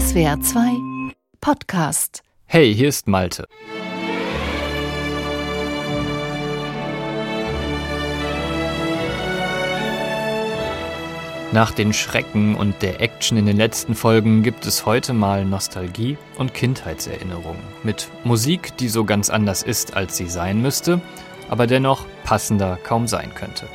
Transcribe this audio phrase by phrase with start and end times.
[0.00, 2.22] SWR 2 Podcast.
[2.46, 3.46] Hey, hier ist Malte.
[11.52, 16.16] Nach den Schrecken und der Action in den letzten Folgen gibt es heute mal Nostalgie
[16.38, 21.02] und Kindheitserinnerungen mit Musik, die so ganz anders ist, als sie sein müsste,
[21.50, 23.66] aber dennoch passender kaum sein könnte.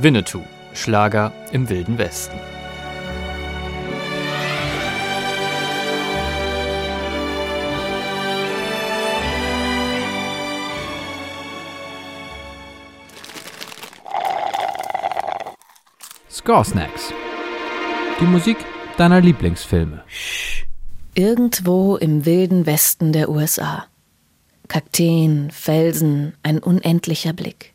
[0.00, 0.42] Winnetou,
[0.74, 2.36] Schlager im Wilden Westen.
[16.46, 17.12] Score Snacks.
[18.20, 18.56] Die Musik
[18.98, 20.04] deiner Lieblingsfilme.
[21.16, 23.86] Irgendwo im wilden Westen der USA.
[24.68, 27.74] Kakteen, Felsen, ein unendlicher Blick.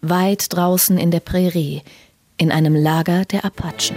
[0.00, 1.82] Weit draußen in der Prärie,
[2.36, 3.96] in einem Lager der Apachen.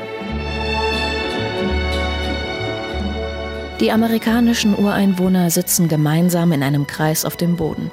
[3.79, 7.91] Die amerikanischen Ureinwohner sitzen gemeinsam in einem Kreis auf dem Boden.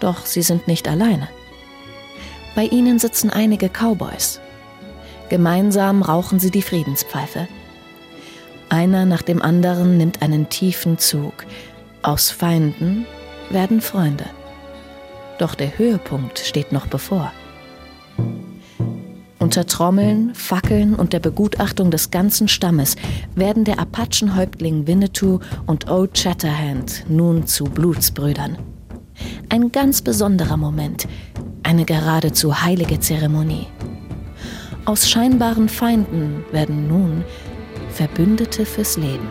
[0.00, 1.28] Doch sie sind nicht alleine.
[2.56, 4.41] Bei ihnen sitzen einige Cowboys,
[5.32, 7.48] Gemeinsam rauchen sie die Friedenspfeife.
[8.68, 11.46] Einer nach dem anderen nimmt einen tiefen Zug.
[12.02, 13.06] Aus Feinden
[13.48, 14.26] werden Freunde.
[15.38, 17.32] Doch der Höhepunkt steht noch bevor.
[19.38, 22.96] Unter Trommeln, Fackeln und der Begutachtung des ganzen Stammes
[23.34, 28.58] werden der Apachenhäuptling Winnetou und Old Shatterhand nun zu Blutsbrüdern.
[29.48, 31.08] Ein ganz besonderer Moment,
[31.62, 33.66] eine geradezu heilige Zeremonie.
[34.84, 37.24] Aus scheinbaren Feinden werden nun
[37.90, 39.28] Verbündete fürs Leben.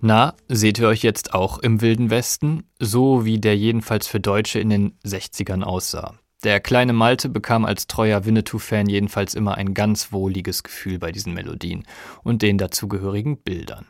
[0.00, 2.64] Na, seht ihr euch jetzt auch im Wilden Westen?
[2.78, 6.14] So wie der jedenfalls für Deutsche in den 60ern aussah.
[6.42, 11.34] Der kleine Malte bekam als treuer Winnetou-Fan jedenfalls immer ein ganz wohliges Gefühl bei diesen
[11.34, 11.84] Melodien
[12.24, 13.86] und den dazugehörigen Bildern.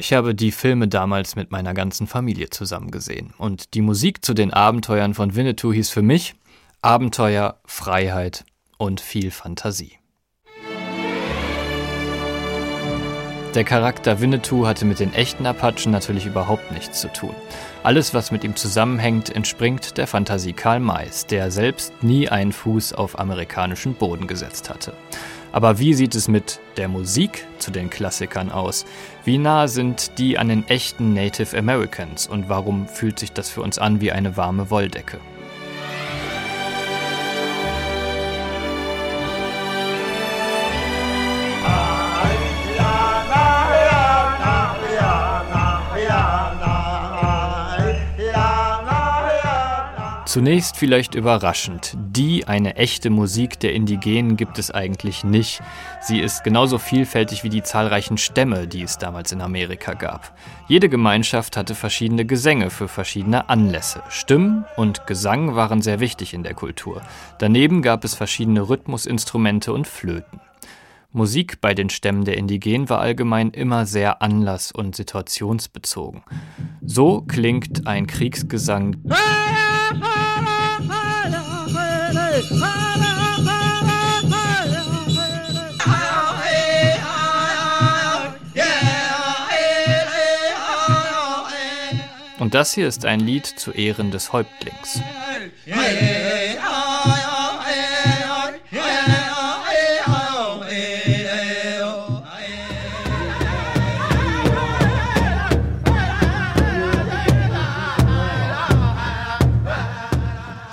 [0.00, 3.34] Ich habe die Filme damals mit meiner ganzen Familie zusammen gesehen.
[3.36, 6.36] Und die Musik zu den Abenteuern von Winnetou hieß für mich
[6.82, 8.44] Abenteuer, Freiheit
[8.76, 9.98] und viel Fantasie.
[13.56, 17.34] Der Charakter Winnetou hatte mit den echten Apachen natürlich überhaupt nichts zu tun.
[17.82, 22.92] Alles, was mit ihm zusammenhängt, entspringt der Fantasie Karl Mays, der selbst nie einen Fuß
[22.92, 24.92] auf amerikanischen Boden gesetzt hatte.
[25.52, 28.84] Aber wie sieht es mit der Musik zu den Klassikern aus?
[29.24, 33.62] Wie nah sind die an den echten Native Americans und warum fühlt sich das für
[33.62, 35.18] uns an wie eine warme Wolldecke?
[50.28, 51.96] Zunächst vielleicht überraschend.
[51.96, 55.62] Die, eine echte Musik der Indigenen, gibt es eigentlich nicht.
[56.02, 60.36] Sie ist genauso vielfältig wie die zahlreichen Stämme, die es damals in Amerika gab.
[60.66, 64.02] Jede Gemeinschaft hatte verschiedene Gesänge für verschiedene Anlässe.
[64.10, 67.00] Stimmen und Gesang waren sehr wichtig in der Kultur.
[67.38, 70.42] Daneben gab es verschiedene Rhythmusinstrumente und Flöten.
[71.10, 76.22] Musik bei den Stämmen der Indigenen war allgemein immer sehr anlass- und situationsbezogen.
[76.82, 78.98] So klingt ein Kriegsgesang.
[92.48, 95.02] Und das hier ist ein Lied zu Ehren des Häuptlings.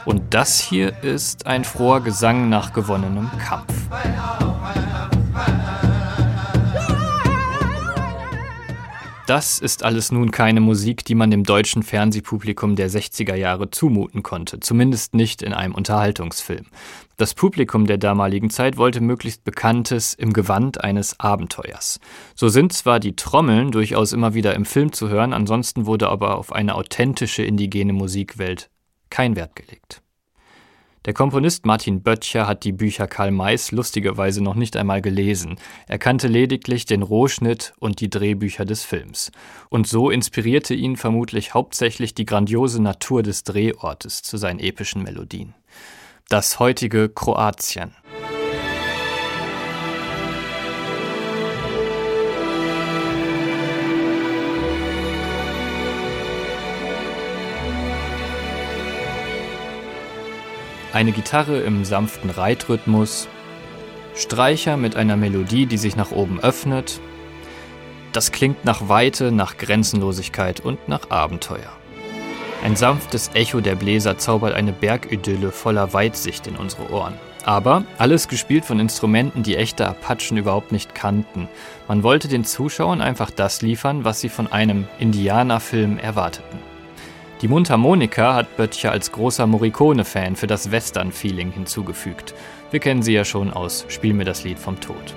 [0.05, 3.73] Und das hier ist ein froher Gesang nach gewonnenem Kampf.
[9.25, 14.21] Das ist alles nun keine Musik, die man dem deutschen Fernsehpublikum der 60er Jahre zumuten
[14.21, 16.67] konnte, zumindest nicht in einem Unterhaltungsfilm.
[17.17, 21.99] Das Publikum der damaligen Zeit wollte möglichst Bekanntes im Gewand eines Abenteuers.
[22.35, 26.37] So sind zwar die Trommeln durchaus immer wieder im Film zu hören, ansonsten wurde aber
[26.37, 28.69] auf eine authentische indigene Musikwelt
[29.09, 30.03] kein Wert gelegt.
[31.05, 35.57] Der Komponist Martin Böttcher hat die Bücher Karl Mays lustigerweise noch nicht einmal gelesen.
[35.87, 39.31] Er kannte lediglich den Rohschnitt und die Drehbücher des Films.
[39.69, 45.53] Und so inspirierte ihn vermutlich hauptsächlich die grandiose Natur des Drehortes zu seinen epischen Melodien.
[46.27, 47.93] Das heutige Kroatien.
[60.95, 63.27] Eine Gitarre im sanften Reitrhythmus,
[64.15, 67.01] Streicher mit einer Melodie, die sich nach oben öffnet.
[68.13, 71.69] Das klingt nach Weite, nach Grenzenlosigkeit und nach Abenteuer.
[72.63, 77.15] Ein sanftes Echo der Bläser zaubert eine Bergidylle voller Weitsicht in unsere Ohren.
[77.43, 81.49] Aber alles gespielt von Instrumenten, die echte Apachen überhaupt nicht kannten.
[81.89, 86.57] Man wollte den Zuschauern einfach das liefern, was sie von einem Indianerfilm erwarteten.
[87.45, 92.33] Die Mundharmonika hat Böttcher als großer Morricone-Fan für das Western-Feeling hinzugefügt.
[92.71, 95.13] Wir kennen sie ja schon aus Spiel mir das Lied vom Tod.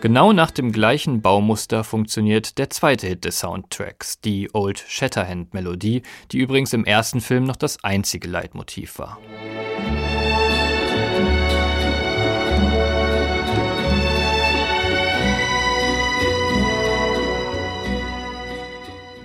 [0.00, 6.00] Genau nach dem gleichen Baumuster funktioniert der zweite Hit des Soundtracks, die Old Shatterhand Melodie,
[6.32, 9.18] die übrigens im ersten Film noch das einzige Leitmotiv war.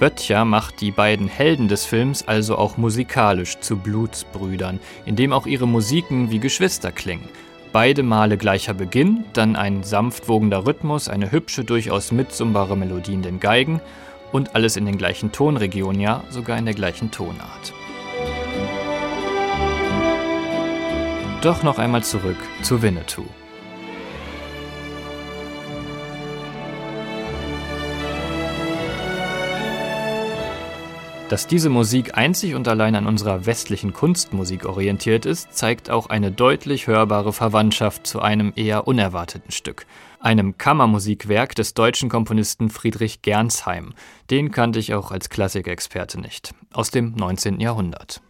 [0.04, 5.66] Böttcher macht die beiden Helden des Films also auch musikalisch zu Blutsbrüdern, indem auch ihre
[5.66, 7.30] Musiken wie Geschwister klingen.
[7.72, 13.22] Beide Male gleicher Beginn, dann ein sanft wogender Rhythmus, eine hübsche, durchaus mitsumbare Melodie in
[13.22, 13.80] den Geigen
[14.34, 17.74] und alles in den gleichen Tonregionen, ja sogar in der gleichen Tonart.
[21.42, 23.24] Doch noch einmal zurück zu Winnetou.
[31.30, 36.32] Dass diese Musik einzig und allein an unserer westlichen Kunstmusik orientiert ist, zeigt auch eine
[36.32, 39.86] deutlich hörbare Verwandtschaft zu einem eher unerwarteten Stück,
[40.20, 43.94] einem Kammermusikwerk des deutschen Komponisten Friedrich Gernsheim.
[44.30, 47.60] Den kannte ich auch als Klassikexperte nicht, aus dem 19.
[47.60, 48.22] Jahrhundert.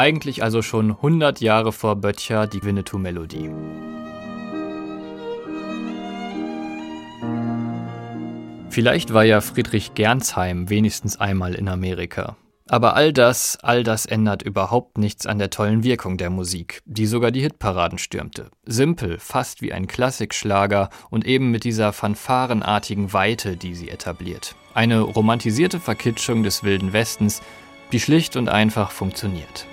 [0.00, 3.50] Eigentlich also schon 100 Jahre vor Böttcher die Winnetou-Melodie.
[8.70, 12.38] Vielleicht war ja Friedrich Gernsheim wenigstens einmal in Amerika.
[12.66, 17.04] Aber all das, all das ändert überhaupt nichts an der tollen Wirkung der Musik, die
[17.04, 18.50] sogar die Hitparaden stürmte.
[18.64, 24.54] Simpel, fast wie ein Klassikschlager und eben mit dieser fanfarenartigen Weite, die sie etabliert.
[24.72, 27.42] Eine romantisierte Verkitschung des wilden Westens,
[27.92, 29.66] die schlicht und einfach funktioniert.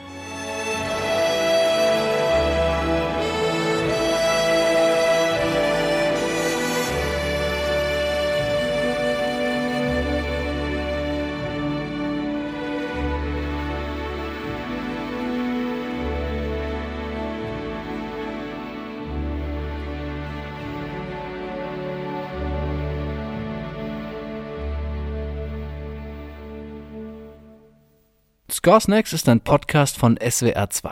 [28.50, 30.90] Scoresnacks ist ein Podcast von SWR2.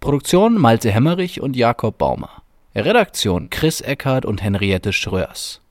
[0.00, 2.42] Produktion Malte Hemmerich und Jakob Baumer.
[2.74, 5.62] Redaktion Chris Eckhardt und Henriette Schröers.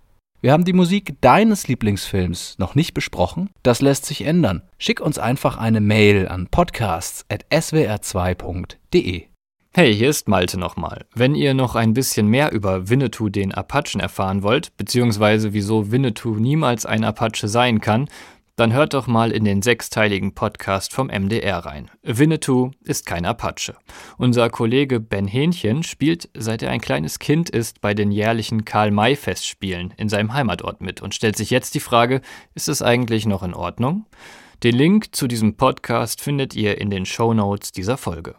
[0.41, 3.51] Wir haben die Musik deines Lieblingsfilms noch nicht besprochen.
[3.61, 4.63] Das lässt sich ändern.
[4.79, 9.25] Schick uns einfach eine Mail an podcasts.swr2.de.
[9.75, 11.05] Hey, hier ist Malte nochmal.
[11.13, 16.37] Wenn ihr noch ein bisschen mehr über Winnetou den Apachen erfahren wollt, beziehungsweise wieso Winnetou
[16.37, 18.09] niemals ein Apache sein kann,
[18.55, 21.89] dann hört doch mal in den sechsteiligen Podcast vom MDR rein.
[22.03, 23.75] Winnetou ist kein Apache.
[24.17, 29.93] Unser Kollege Ben Hähnchen spielt, seit er ein kleines Kind ist, bei den jährlichen Karl-May-Festspielen
[29.97, 32.21] in seinem Heimatort mit und stellt sich jetzt die Frage,
[32.53, 34.05] ist es eigentlich noch in Ordnung?
[34.63, 38.35] Den Link zu diesem Podcast findet ihr in den Show Notes dieser Folge.